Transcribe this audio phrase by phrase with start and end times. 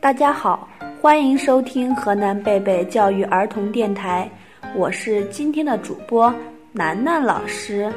[0.00, 0.66] 大家好，
[1.00, 4.26] 欢迎收听河南贝贝教育儿童电台，
[4.74, 6.34] 我是今天的主播
[6.72, 7.92] 楠楠老师。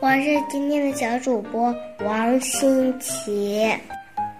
[0.00, 1.74] 我是今天的小主播
[2.06, 3.70] 王新奇。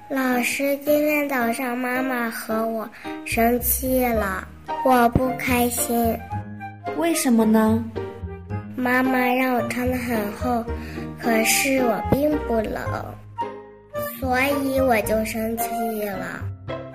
[0.09, 2.89] 老师，今天早上妈妈和我
[3.27, 4.49] 生气了，
[4.83, 6.19] 我不开心。
[6.97, 7.85] 为什么呢？
[8.75, 10.65] 妈妈让我穿的很厚，
[11.21, 12.83] 可是我并不冷，
[14.19, 15.69] 所以我就生气
[16.07, 16.43] 了。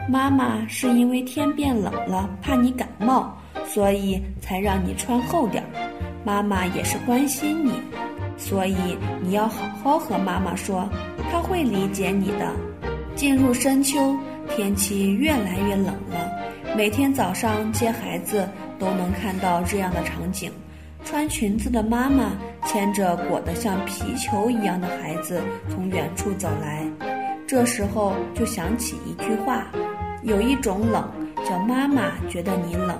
[0.09, 5.69] 妈妈是因为天变冷了，怕你感冒，所以才让你穿厚点儿。
[6.23, 7.71] 妈妈也是关心你，
[8.37, 8.75] 所以
[9.21, 10.89] 你要好好和妈妈说，
[11.31, 12.51] 她会理解你的。
[13.15, 14.15] 进入深秋，
[14.49, 16.31] 天气越来越冷了，
[16.75, 18.47] 每天早上接孩子
[18.79, 20.51] 都能看到这样的场景。
[21.03, 22.31] 穿裙子的妈妈
[22.65, 26.85] 牵着裹得像皮球一样的孩子从远处走来，
[27.47, 29.65] 这时候就想起一句话：
[30.23, 31.09] 有一种冷
[31.47, 32.97] 叫妈妈觉得你冷。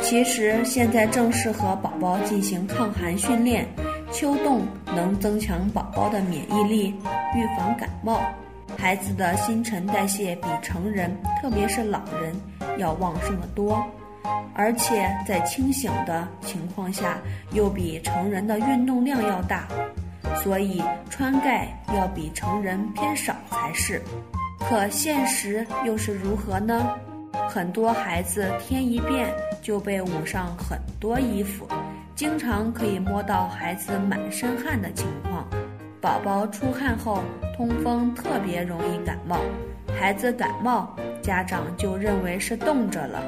[0.00, 3.66] 其实现在正适合宝宝进行抗寒训练，
[4.10, 6.94] 秋冻能增强宝宝的免疫力，
[7.34, 8.20] 预防感冒。
[8.76, 12.34] 孩子的新陈代谢比成人，特别是老人，
[12.78, 13.84] 要旺盛的多。
[14.54, 17.18] 而且在清醒的情况下，
[17.52, 19.66] 又比成人的运动量要大，
[20.42, 24.02] 所以穿盖要比成人偏少才是。
[24.68, 26.96] 可现实又是如何呢？
[27.48, 31.68] 很多孩子天一变就被捂上很多衣服，
[32.14, 35.46] 经常可以摸到孩子满身汗的情况。
[36.00, 37.22] 宝宝出汗后
[37.54, 39.38] 通风特别容易感冒，
[39.94, 43.22] 孩子感冒，家长就认为是冻着了。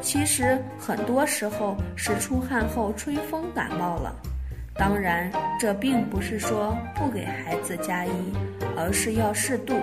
[0.00, 4.12] 其实很多时候是出汗后吹风感冒了，
[4.74, 8.10] 当然这并不是说不给孩子加衣，
[8.76, 9.74] 而是要适度，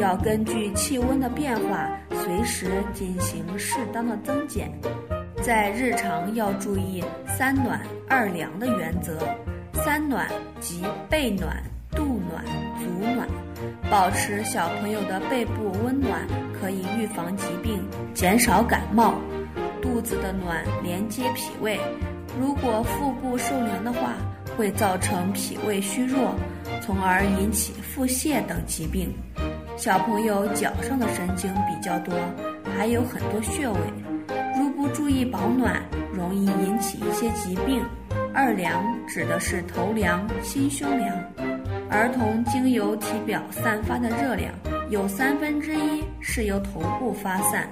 [0.00, 1.88] 要根据气温的变化
[2.24, 4.70] 随时进行适当的增减，
[5.42, 9.18] 在日常要注意三暖二凉的原则，
[9.72, 10.28] 三暖
[10.60, 11.62] 即背暖、
[11.92, 12.44] 肚暖、
[12.78, 13.28] 足暖，
[13.90, 16.26] 保持小朋友的背部温暖，
[16.60, 17.82] 可以预防疾病，
[18.14, 19.14] 减少感冒。
[19.80, 21.80] 肚子的暖连接脾胃，
[22.38, 24.14] 如果腹部受凉的话，
[24.56, 26.34] 会造成脾胃虚弱，
[26.82, 29.14] 从而引起腹泻等疾病。
[29.78, 32.12] 小朋友脚上的神经比较多，
[32.76, 33.78] 还有很多穴位，
[34.58, 35.80] 如不注意保暖，
[36.12, 37.80] 容易引起一些疾病。
[38.34, 41.16] 二凉指的是头凉、心胸凉。
[41.88, 44.52] 儿童经由体表散发的热量，
[44.90, 47.68] 有三分之一是由头部发散。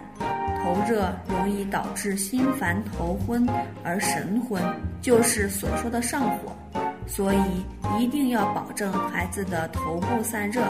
[0.63, 3.45] 头热容易导致心烦头昏
[3.83, 4.63] 而神昏，
[5.01, 6.57] 就是所说的上火，
[7.05, 10.63] 所以一定要保证孩子的头部散热。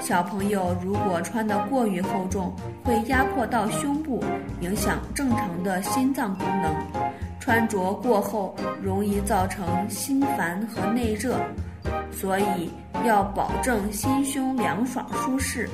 [0.00, 2.52] 小朋友如果穿得过于厚重，
[2.84, 4.22] 会压迫到胸部，
[4.60, 6.74] 影响正常的心脏功能。
[7.38, 11.36] 穿着过厚容易造成心烦和内热，
[12.12, 12.70] 所以
[13.04, 15.68] 要保证心胸凉爽舒适。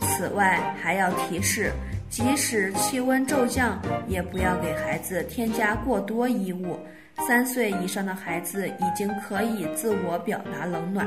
[0.00, 1.72] 此外还要提示。
[2.08, 6.76] 即使气温骤降，也不要给孩子添加过多衣物。
[7.24, 11.06] 三岁以上的孩子已经可以自我表达冷暖，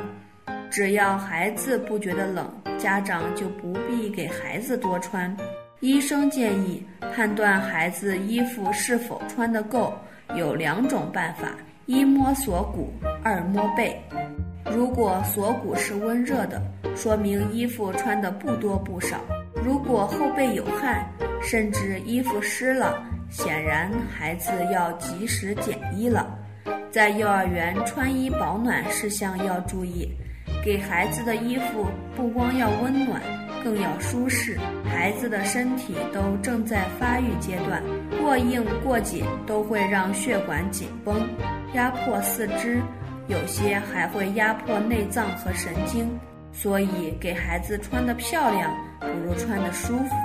[0.74, 5.32] 只要孩子不觉得冷，家长就不必给孩子多穿。
[5.82, 9.94] 医生建议判断孩子衣服是否穿得够，
[10.34, 11.52] 有两种办法：
[11.86, 12.92] 一摸锁骨，
[13.24, 13.96] 二摸背。
[14.76, 16.60] 如果锁骨是温热的，
[16.96, 19.22] 说明衣服穿得不多不少。
[19.64, 21.08] 如果后背有汗，
[21.40, 26.36] 甚至衣服湿了，显然孩子要及时减衣了。
[26.90, 30.08] 在幼儿园穿衣保暖事项要注意，
[30.64, 33.22] 给孩子的衣服不光要温暖，
[33.64, 34.58] 更要舒适。
[34.86, 37.84] 孩子的身体都正在发育阶段，
[38.22, 41.28] 过硬过紧都会让血管紧绷，
[41.74, 42.82] 压迫四肢，
[43.28, 46.10] 有些还会压迫内脏和神经。
[46.54, 50.16] 所以，给孩子穿的漂亮，不如穿的舒服。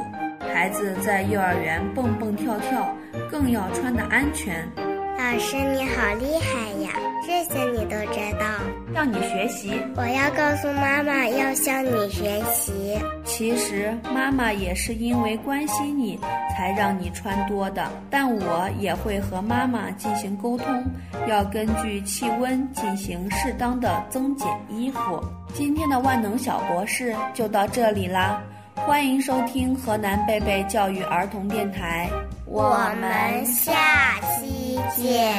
[0.52, 2.94] 孩子在幼儿园蹦蹦跳跳，
[3.30, 4.64] 更要穿的安全。
[4.76, 6.90] 老师你好厉害呀，
[7.38, 8.46] 这些你都知道。
[8.92, 9.80] 向你学习。
[9.94, 12.98] 我要告诉妈妈，要向你学习。
[13.24, 16.18] 其实妈妈也是因为关心你，
[16.56, 17.88] 才让你穿多的。
[18.10, 20.84] 但我也会和妈妈进行沟通，
[21.28, 25.22] 要根据气温进行适当的增减衣服。
[25.54, 28.42] 今天的万能小博士就到这里啦，
[28.74, 32.10] 欢迎收听河南贝贝教育儿童电台，
[32.46, 35.36] 我们下期见。